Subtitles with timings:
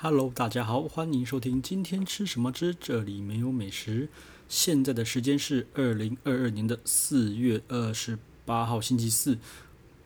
[0.00, 4.08] Hello，大家好，欢迎收听今天吃什么之这里没有美食。
[4.48, 8.16] 现在的时间是二零二二年的四月二十
[8.46, 9.38] 八号星期四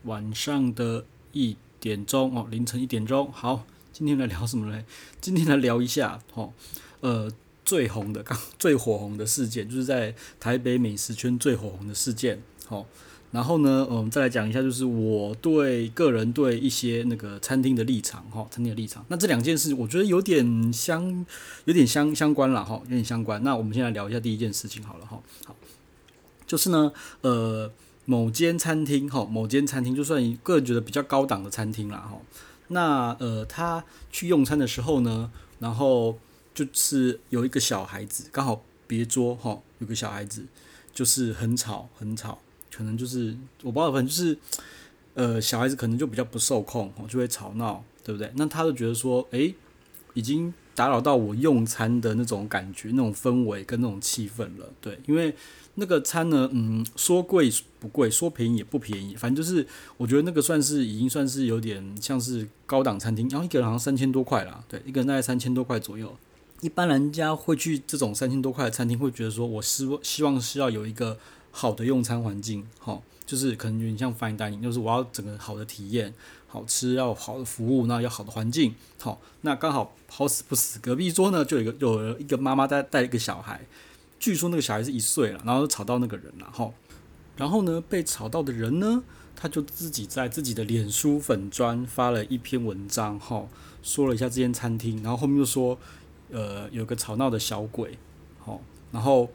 [0.04, 3.30] 晚上的一点钟哦，凌晨一点钟。
[3.30, 4.82] 好，今天来聊什么呢？
[5.20, 6.54] 今天来聊一下哦，
[7.00, 7.30] 呃，
[7.62, 12.40] 最红的、刚最火红的事件，就是在台北美食圈最火红的事件。
[12.64, 12.86] 好、哦。
[13.32, 19.02] 然后呢，我们再来讲一下，就是我对个人对一些那个餐厅的立场，哈，餐厅的立场。
[19.08, 21.24] 那这两件事，我觉得有点相，
[21.64, 23.42] 有点相相关了，哈，有点相关。
[23.42, 25.56] 那我们先来聊一下第一件事情好了，哈，好，
[26.46, 26.92] 就是呢，
[27.22, 27.72] 呃，
[28.04, 32.20] 某间餐厅，哈，某间餐厅，就算一个人觉得比较高档的餐厅了，哈，
[32.68, 36.18] 那呃，他去用餐的时候呢，然后
[36.54, 40.44] 就是有一个小孩子刚好别桌，哈，有个小孩子
[40.92, 42.38] 就是很吵，很吵。
[42.74, 44.38] 可能就是我不知道，反正就是，
[45.14, 48.32] 呃，小孩子可能就比较不受控，就会吵闹，对不对？
[48.36, 49.54] 那他就觉得说，诶，
[50.14, 54.98] 已经打扰到我用餐的那种感觉、那种氛围跟那种气氛了，对。
[55.06, 55.34] 因为
[55.74, 59.66] 那个餐呢，嗯，说贵不贵，说便宜也不便宜，反正就是
[59.98, 66.16] 我觉得那个算是已经算是有点像是高档餐厅，然后一个人好像三千多块啦，对，一个人大概三千多块左右。
[66.62, 71.18] 一般人家会去这种三千多块的餐厅，会觉得说我希希望是要有一个。
[71.54, 76.12] 好的用餐环境，好，就是可能有点像 fine dining，就是我要整个好的体验，
[76.48, 83.60] 好吃要好的服务，那要好的环境，好，那刚好好死不死，隔壁桌呢就有一个有一个妈妈带带一个小孩，
[84.18, 86.70] 据说那个小孩是一岁了，然后吵到那个人了，哈，
[87.36, 89.04] 然后呢被吵到的人呢，
[89.36, 93.46] 他就自己在自己的脸书粉专发了一篇文章，哈，
[93.82, 95.78] 说了一下这间餐厅，然后后面又说，
[96.30, 97.98] 呃，有个吵闹的小鬼，
[98.38, 99.28] 好，然后。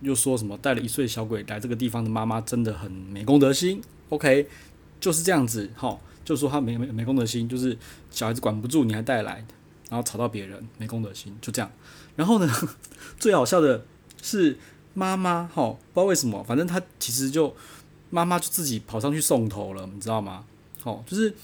[0.00, 4.46] 又说什么带了一岁小鬼来这个地方的妈妈真的很没公德心，OK，
[4.98, 7.76] 就是这样子，哈，就说他没没没公德心，就是
[8.10, 9.44] 小孩子管不住你还带来，
[9.88, 11.70] 然后吵到别人没公德心，就这样。
[12.16, 12.50] 然后呢，
[13.18, 13.84] 最好笑的
[14.22, 14.58] 是
[14.94, 17.54] 妈妈，哈，不知道为什么，反正他其实就
[18.08, 20.44] 妈妈就自己跑上去送头了，你知道吗？
[20.82, 21.34] 好，就是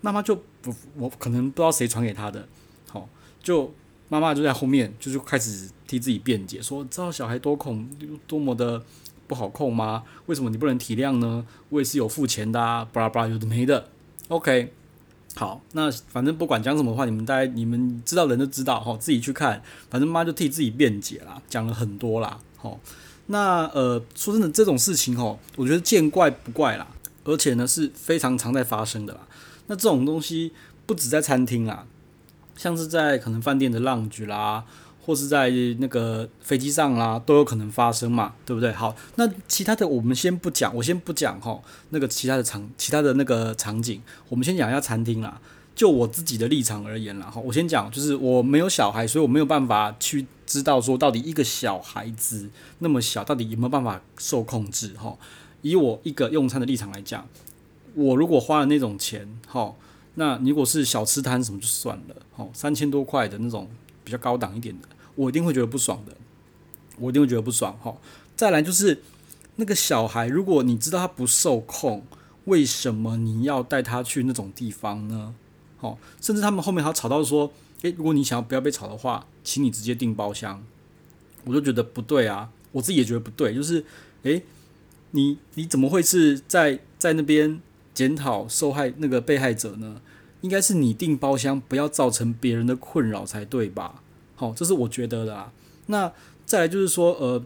[0.00, 2.48] 妈妈就不，我可能不知道谁传给他的，
[2.88, 3.08] 好，
[3.42, 3.72] 就。
[4.10, 7.88] 妈妈就在后面，就是开始替自己辩解，说知道小孩多恐
[8.26, 8.82] 多么的
[9.28, 10.02] 不好控吗？
[10.26, 11.46] 为什么你不能体谅呢？
[11.68, 13.88] 我也是有付钱的啊，巴拉巴拉有的没的。
[14.26, 14.72] OK，
[15.36, 19.62] 好，那反正不管讲什么话，你们大家你们知道人都知道哈，自己去看。
[19.88, 22.40] 反正妈就替自己辩解啦，讲了很多啦。
[22.56, 22.80] 好，
[23.26, 26.88] 那呃说真的，这种事情哦，我觉得见怪不怪啦，
[27.22, 29.20] 而且呢是非常常在发生的啦。
[29.68, 30.52] 那这种东西
[30.84, 31.86] 不止在餐厅啦。
[32.60, 34.62] 像是在可能饭店的 lounge 啦，
[35.00, 35.48] 或是在
[35.78, 38.70] 那个飞机上啦，都有可能发生嘛，对不对？
[38.70, 45.40] 好，那其他的我们先不讲，我先不讲哈，那个其他的场，其他的那个场景，我们先讲一下餐厅啦。
[45.74, 52.50] 就我自己的立场而言啦，哈，我先讲，就是我没有小孩，所以我没有办法去知道说到底一个小孩子
[52.80, 55.16] 那么小，到底有没有办法受控制哈。
[55.62, 57.26] 以我一个用餐的立场来讲，
[57.94, 59.72] 我如果花了那种钱，哈。
[60.14, 63.68] 那如果是小吃摊什么就算了，好，三千多块的那种
[64.04, 66.16] 比较高档一点的，我一定会觉得不爽的，
[66.98, 67.96] 我一定会觉得不爽，哈。
[68.36, 69.02] 再来就是
[69.56, 72.04] 那个小孩，如果你知道他不受控，
[72.46, 75.34] 为什么你要带他去那种地方呢？
[75.78, 80.62] 好，甚至他们后面还吵到说，诶，如果你想要不要被吵的话，请你直接订包厢，
[81.44, 83.84] 我就觉得不对啊，我自己也觉得不对，就是，
[84.24, 84.42] 诶，
[85.12, 87.60] 你你怎么会是在在那边？
[88.00, 90.00] 检讨受害那个被害者呢，
[90.40, 94.02] 应该是你订包厢，不要造成别人的困扰才对吧？
[94.34, 95.52] 好，这是我觉得的啊。
[95.88, 96.10] 那
[96.46, 97.44] 再来就是说，呃，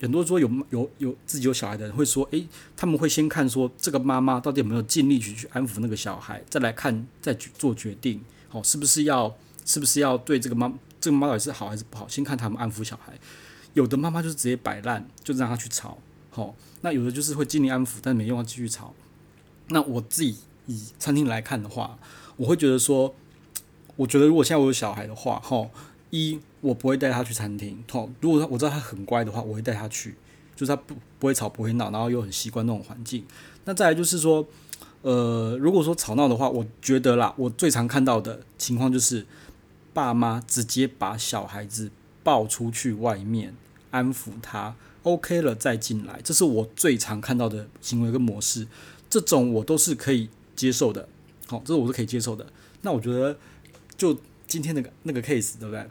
[0.00, 9.32] 很多说有有有自己有小孩的人会说，诶，他们会先看说这个妈妈到底有没有尽力去去安抚那个小孩，再来看再去做决定，好，是不是要
[9.64, 12.08] 是不是要对这个妈这个妈妈到底是好还是不好？
[12.08, 13.16] 先看他们安抚小孩，
[13.74, 15.96] 有的妈妈就是直接摆烂，就让他去吵，
[16.30, 18.92] 好，那有的就是会尽力安抚，但没用，继续吵。
[19.72, 21.98] 那我自己以餐厅来看的话，
[22.36, 23.14] 我会觉得说，
[23.96, 25.70] 我觉得如果现在我有小孩的话，吼，
[26.10, 30.14] 一我不会带他去餐厅，吼，如果我知道他很乖的话，我会带他去，
[30.54, 33.24] 就是他不不会吵不会闹，然后又很习惯那种环境。
[33.64, 34.46] 那再来就是说，
[35.02, 39.26] 呃，如果说吵闹的话，我觉得啦，我最常看到的情况就是，
[39.92, 41.90] 爸妈直接把小孩子
[42.22, 43.54] 抱出去外面
[43.90, 48.66] 安抚他，OK 了再进来，这是我最常看到的行为跟模式。
[49.12, 50.26] 这种我都是可以
[50.56, 51.06] 接受的，
[51.46, 52.46] 好，这个我是可以接受的。
[52.80, 53.36] 那我觉得，
[53.94, 55.86] 就今天那个那个 case，对不对？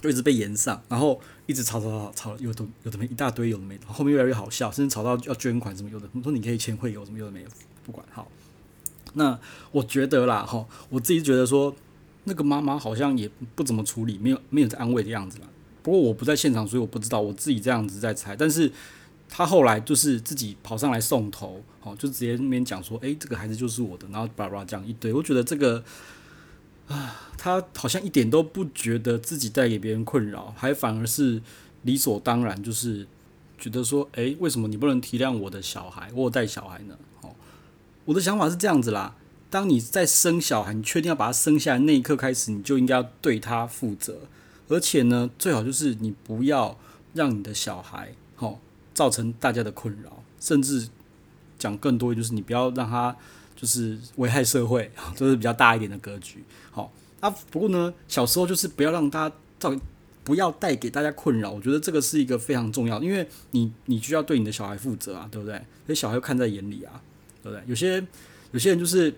[0.00, 7.48] 就一直被延上，然后一直吵吵吵吵，有的有的没一大堆，有的没，后面越来越好笑，甚至吵到要捐款什么有的，说你可以签会有什么有的没有，
[7.82, 8.30] 不管好。
[9.14, 9.36] 那
[9.72, 11.74] 我觉得啦，哈，我自己觉得说，
[12.22, 15.48] 那个妈妈好像也不怎么处理，没有没有在安慰的样子啦。
[15.82, 18.36] 不过我不在现场，所以我不知道，我自己这样子在猜。
[18.36, 18.70] 但是
[19.28, 25.12] 他后来就是自己跑上来送头，哦，就直接那边讲说，诶，这个孩子就是我的，然后叭叭讲一堆。
[25.12, 25.82] 我觉得这个
[26.86, 31.42] 啊，他好像一点都不觉得自己带给别人困扰，还反而是
[31.82, 33.06] 理所当然，就是
[33.58, 36.96] 觉得说，诶，为什么你不能体谅我的小孩，我有带小孩呢？
[37.22, 37.34] 哦，
[38.04, 39.16] 我的想法是这样子啦。
[39.50, 44.18] 当你在生小孩，你确定要把他生下来那一刻开始，你就应该要对他负责，
[44.68, 46.76] 而且呢，最好就是你不要
[47.12, 48.58] 让你的小孩，吼，
[48.94, 50.88] 造成大家的困扰，甚至
[51.58, 53.14] 讲更多，就是你不要让他
[53.56, 56.42] 就是危害社会， 这是比较大一点的格局。
[56.70, 59.76] 好，啊，不过呢，小时候就是不要让大家造，
[60.22, 65.56] 不要带给大家困扰，我觉得这个是一个非常重要，因为你你需要对你的小孩负责啊，对不对？
[65.86, 67.02] 所以小孩看在眼里啊，
[67.42, 67.62] 对不对？
[67.66, 68.04] 有些
[68.52, 69.14] 有些人就是。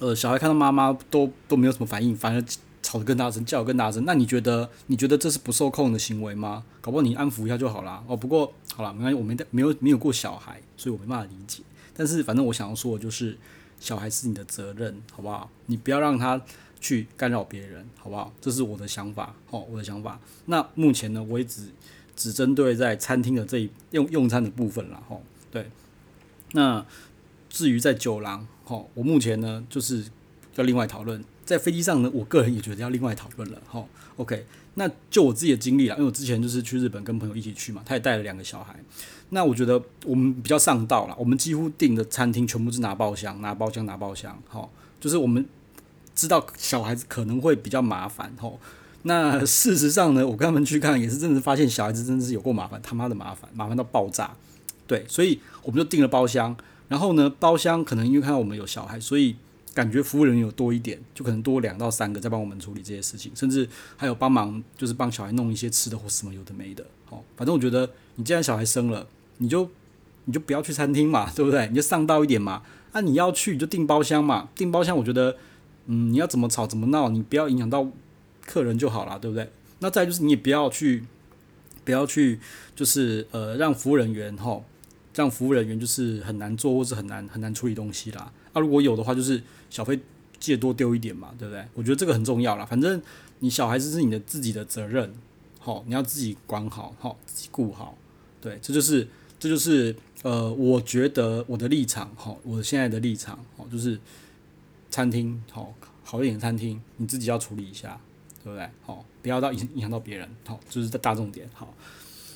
[0.00, 2.42] 呃，小孩看到妈妈都都没有什么反应，反而
[2.82, 4.02] 吵得更大声，叫得更大声。
[4.06, 6.64] 那你觉得，你觉得这是不受控的行为吗？
[6.80, 8.02] 搞不好你安抚一下就好了。
[8.06, 11.62] 哦，不过好了，没关系，我没带没有没有过小孩，所以我没办法理解。
[11.94, 13.36] 但是反正我想要说的就是，
[13.78, 15.50] 小孩是你的责任，好不好？
[15.66, 16.40] 你不要让他
[16.80, 18.32] 去干扰别人，好不好？
[18.40, 20.18] 这是我的想法，哦，我的想法。
[20.46, 21.68] 那目前呢，我也只
[22.16, 25.70] 只针对在餐厅的这一用用餐的部分了，吼，对。
[26.52, 26.84] 那
[27.48, 28.46] 至于在酒廊。
[28.64, 30.04] 好，我目前呢就是
[30.54, 31.22] 要另外讨论，
[31.52, 33.58] 在飞机上呢，我个人也觉得要另外讨论了。
[33.66, 38.74] 好，OK，那就我自己的经历啦，因为我之前就是去日本跟朋友一起去嘛，他也带了两个小孩。
[39.28, 44.40] 那我觉得我们比较上道了，我们几乎订的餐厅全部是拿包厢，拿包厢，拿包厢。
[44.48, 44.70] 好，
[45.00, 45.46] 就是我们
[46.14, 48.32] 知道小孩子可能会比较麻烦。
[48.38, 48.58] 吼，
[49.02, 54.34] 那事实上呢，我跟他们去看也是真的发现小孩子真的是有够麻烦，他妈的麻烦，麻烦到爆炸。
[54.86, 56.56] 对，所以我们就订了包厢。
[56.88, 59.34] 然后呢，包厢可能因为看到我们有小孩，所以
[59.74, 66.84] 感觉服务人员有多一点，就可能多两到三个在帮我们处理这些事情，甚至还有帮忙，就是帮小孩弄一些吃的或什么有的没的。
[67.06, 69.06] 好，反正我觉得你既然小孩生了，
[69.38, 69.70] 你就
[70.26, 71.68] 你就不要去餐厅嘛， 对不对？
[71.68, 72.62] 你就上道一点嘛。
[72.92, 75.36] 那、你要去就订包厢嘛，订包厢我觉得，
[75.86, 77.90] 嗯，你要怎么吵怎么闹，你不要影响到
[78.44, 79.50] 客人就好了，对不对？
[79.78, 81.04] 那再就是你也不要去，
[81.84, 82.38] 不要去，
[82.76, 84.64] 就是呃让服务人员吼。
[85.12, 88.32] 这样服务人员就是很难做，或是很难很难处理东西啦。
[88.52, 89.98] 啊，如果有的话，就是小费
[90.40, 91.64] 记得多丢一点嘛，对不对？
[91.74, 92.64] 我觉得这个很重要啦。
[92.64, 93.00] 反正
[93.40, 95.12] 你小孩子是你的自己的责任，
[95.58, 97.96] 好，你要自己管好，好，自己顾好。
[98.40, 99.06] 对，这就是
[99.38, 103.98] 这就是呃，我觉得我的立场，好，我现在的立场，好，就是
[104.90, 108.00] 餐厅，好，好一点的餐厅，你自己要处理一下，
[108.42, 108.68] 对不对？
[108.82, 111.72] 好，不要到影影响到别人，好，就是在大重点，好。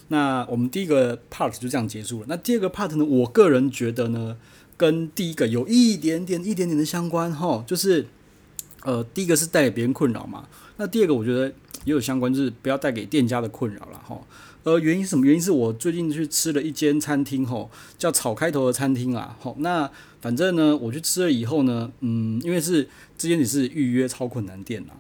[0.09, 2.27] 那我们第一个 part 就这样结束了。
[2.29, 3.05] 那第二个 part 呢？
[3.05, 4.37] 我个人觉得呢，
[4.77, 8.07] 跟第一个有一点点、一点点的相关哈，就是
[8.85, 10.49] 呃，第一个是带给别人困扰嘛。
[10.77, 11.49] 那第二个我觉得
[11.85, 14.21] 也有相关，就是不要带给店家的困扰了哈。
[14.63, 15.25] 呃，原因是什么？
[15.25, 19.37] 原因是我最近去吃了一间餐厅哈，叫草开头的餐厅啊。
[19.41, 24.95] 好，那反正呢，我去吃了以后呢，嗯，因为是之前也是预约超困难店啦。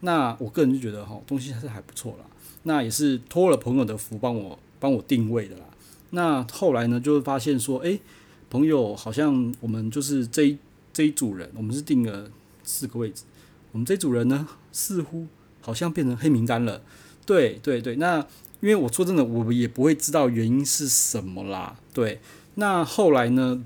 [0.00, 2.26] 那我个人就觉得哈，东西还是还不错啦。
[2.64, 5.62] 那也是托了朋友的福，帮我帮我定位的啦。
[6.10, 8.00] 那后来呢，就会发现说，诶、
[8.48, 10.58] 朋友好像我们就是这一
[10.92, 12.30] 这一组人，我们是定了
[12.62, 13.24] 四个位置，
[13.72, 15.26] 我们这组人呢，似乎
[15.60, 16.80] 好像变成黑名单了。
[17.26, 18.18] 对对对，那
[18.60, 21.76] 因为我说真的，我们也不会知道原因是什么啦。
[21.92, 22.20] 对，
[22.54, 23.62] 那后来呢，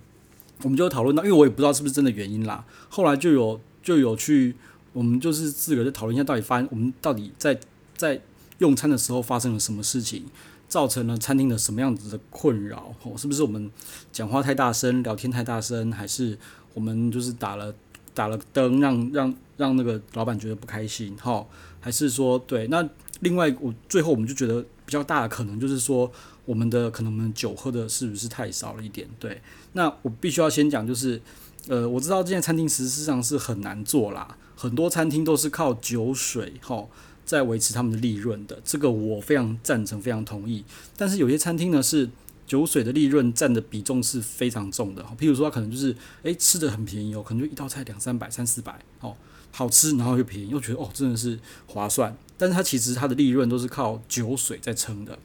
[0.63, 2.65] 我们就讨论到，因为我也不知道是不是真的原因啦。
[2.89, 4.57] 后来就有就有去，
[4.93, 7.61] 我们就是自个儿在讨论一下，到底发我们到底在
[7.97, 8.21] 在。
[8.59, 10.27] 用餐的时候发生了什么事情，
[10.69, 12.95] 造成了餐厅的什么样子的困扰？
[13.03, 13.71] 哦，是不是我们
[14.13, 16.37] 讲话太大声，聊天太大声，还是
[16.75, 17.75] 我们就是打了
[18.13, 21.17] 打了灯，让让让那个老板觉得不开心？
[21.17, 21.47] 哈，
[21.81, 22.67] 还是说对？
[22.67, 22.87] 那
[23.21, 26.11] 另外我最后我们就觉得比较大的可能就是说，
[26.45, 29.09] 我们的可能我们酒喝的是不是太少了一点？
[29.19, 29.41] 对，
[29.73, 31.21] 那我必须要先讲，就是
[31.69, 36.87] 呃，我知道这间餐厅实际上是很难做啦，很多餐厅都是靠酒水，哈。
[37.29, 40.65] 在维持他们的利润的，这个我非常赞成，非常同意。
[40.97, 42.09] 但是有些餐厅呢，是
[42.47, 45.05] 酒水的利润占的比重是非常重的。
[45.19, 49.15] 譬如说，他可能就是诶吃的很便宜哦，可能就一道菜两三百、三四百哦，
[49.51, 52.17] 好吃，然后又便宜，又觉得哦真的是划算。
[52.39, 55.19] 但是它其实它的利润都是靠酒水在撑的。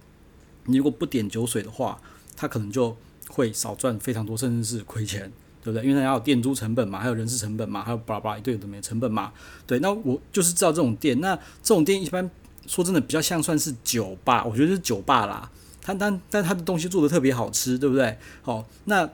[0.65, 2.01] 你如果不点酒水的话，
[2.36, 2.98] 它可能就
[3.29, 5.31] 会少赚非常多，甚至是亏钱。
[5.63, 5.88] 对不对？
[5.88, 9.32] 因为它要有店租成本嘛，还有人事成本嘛，还有巴拉巴拉一堆的没成本嘛。
[9.65, 11.20] 对，那我就是知道这种店。
[11.22, 12.29] 那这种店一般
[12.67, 15.50] 说真的比较像算是酒吧，我觉得是酒吧啦。
[15.82, 18.17] 它但但它的东西做的特别好吃，对不对？
[18.41, 19.10] 好，那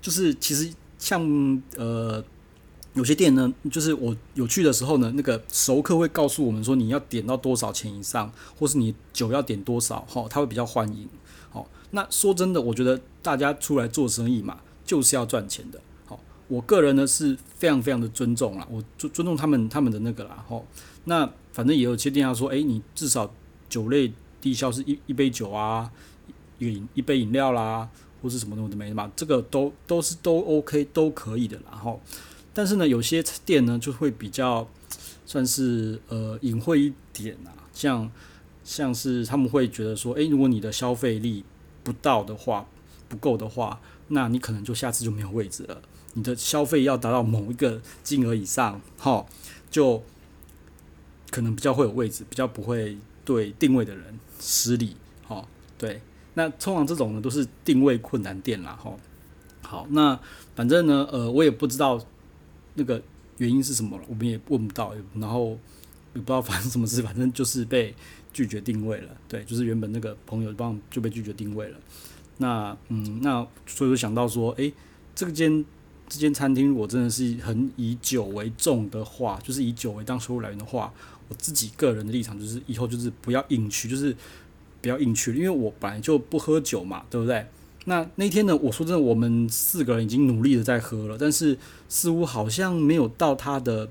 [0.00, 2.22] 就是其实像呃
[2.94, 11.06] 有些店呢，就是我有去的时候呢，那个熟客会告诉我们说，你要点到多少钱以上，或是你酒要点多少，哈，他会比较欢迎。
[11.50, 15.78] 好，那说真的，我觉得大家出来做生意嘛，就是要赚钱的。
[16.06, 20.42] 好，我个人呢是非常非常的尊重啦，我尊尊重他们他们的那个啦。
[20.48, 20.62] 哈，
[21.04, 23.30] 那反正也有些店家说，诶，你至少
[23.68, 25.90] 酒类低消是一一杯酒啊，
[26.58, 27.88] 一一杯饮料啦，
[28.22, 31.64] 或是什么东西没嘛，这个都都是都 OK 都可以的啦。
[31.72, 32.00] 然后。
[32.58, 34.66] 但是呢，有些店呢就会比较
[35.26, 38.10] 算是呃隐晦一点啊，像
[38.64, 41.44] 像是他们会觉得说，诶，如果你的消费力
[41.84, 42.66] 不到的话，
[43.08, 45.80] 不够的话，那你可能就下次就没有位置了。
[46.14, 49.26] 你的消费要达到某一个金额以上，哈，
[49.70, 50.02] 就
[51.30, 54.96] 可能比较会有位置，比较不会对定位的人失礼，
[55.26, 55.46] 哈，
[55.76, 56.00] 对。
[56.34, 58.94] 那通常这种呢都是定位困难店啦，哈。
[59.62, 60.18] 好，那
[60.54, 62.00] 反正呢，呃，我也不知道。
[62.78, 63.00] 那个
[63.38, 64.04] 原因是什么了？
[64.06, 65.58] 我们也问不到，然后
[66.12, 67.94] 也不知道发生什么事，反正就是被
[68.34, 69.16] 拒绝定位了。
[69.26, 71.78] 对，就是原本那个朋友帮就被拒绝定位了。
[72.38, 74.72] 那嗯，那所以就想到说，诶，
[75.14, 75.64] 这间
[76.08, 80.92] 这间餐厅如果真的是很以酒为重的话，就是以酒为当收入来源的话，
[81.28, 84.14] 我自己个人的立场就是以后就是不要硬去，就是
[84.80, 87.46] 不要硬去，因为我本来就不喝酒嘛，对不对？
[87.88, 88.56] 那那天呢？
[88.56, 91.56] 我说真的，我们四个人已经努力的在喝了，但是
[91.88, 93.88] 似乎好像没有到他的，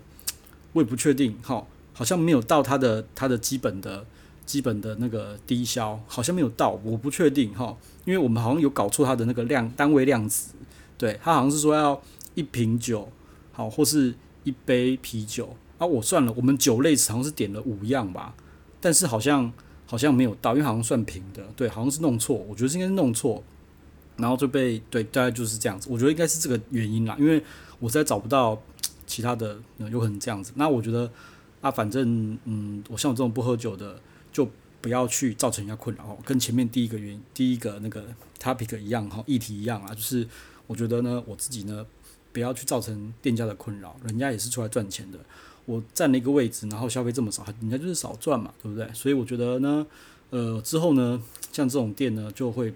[0.73, 4.05] 我也不确定，哈，好像没有到他的他的基本的
[4.45, 7.75] 基本的那个低消，好像没有到，我不确定，哈，
[8.05, 10.53] 因为我们好像有搞错它的那个量单位量词，
[10.97, 12.01] 对，它好像是说要
[12.35, 13.09] 一瓶酒，
[13.51, 18.35] 好，或是一杯啤酒，啊，我算了，我们酒类好像是点了五样吧，
[18.79, 19.51] 但是好像
[19.85, 23.43] 好像没有到，因为好像算平的，对，好像是弄错，我觉得应该是弄错。
[24.17, 25.89] 然后就被对，大概就是这样子。
[25.91, 27.43] 我觉得应该是这个原因啦，因为
[27.79, 28.57] 我实在找不到
[29.05, 30.53] 其他的有可能这样子。
[30.55, 31.11] 那我觉得
[31.59, 33.99] 啊，反正嗯，我像我这种不喝酒的，
[34.35, 34.51] 就
[34.81, 36.17] 不要去造成人家困扰哦。
[36.25, 38.03] 跟前面第一个原，第一个那个
[38.37, 40.27] topic 一样哈，议题一样啊，就是
[40.67, 41.85] 我觉得呢，我自己呢，
[42.33, 43.95] 不要去造成店家的困扰。
[44.03, 45.19] 人家也是出来赚钱的，
[45.65, 48.91] 我占了一个位置，然后消费这么少，人家就是少赚嘛，对不对？
[48.93, 49.87] 所以我觉得呢，
[50.31, 51.21] 呃，之后呢，
[51.53, 52.73] 像这种店呢，就会。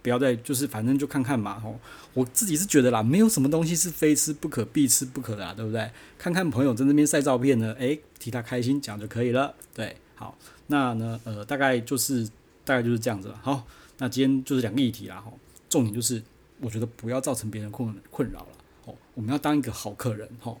[0.00, 1.78] 不要再就是反正就看看嘛吼，
[2.14, 5.90] 我自己是觉得啦，没有什么东西是非吃不可、必吃不可的啦，对不对？
[6.16, 9.52] 看看朋友在那边晒照片呢，诶，替他开心讲就可以了。
[9.74, 10.38] 对，好，
[10.68, 12.24] 那呢，呃，大概就是
[12.64, 13.40] 大概就是这样子了。
[13.42, 13.66] 好，
[13.98, 16.22] 那今天就是两个议题啦，吼，重点就是
[16.60, 18.48] 我觉得不要造成别人困困扰了，
[18.84, 20.56] 哦，我们要当一个好客人，哈，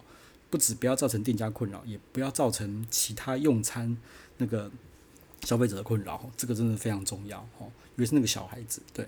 [0.50, 3.96] 不止不要造成店家困扰，也不要造成其他用餐
[4.38, 4.70] 那个
[5.44, 9.06] 消费者的困扰，这个真的非常重要，吼，尤其是那个小孩子，对。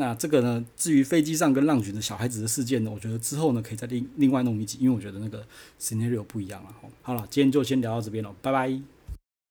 [0.00, 5.44] 那这个呢，至于飞机上跟浪卷的小孩子的事件呢，我觉得之后呢可以再另另外弄一集，因为我觉得那个
[5.80, 6.72] scenario 不一样了。
[7.02, 8.80] 好了，今天就先聊到这边了，拜拜。